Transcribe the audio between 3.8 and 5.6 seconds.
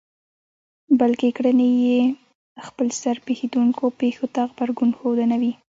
پېښو ته غبرګون ښودنه وي.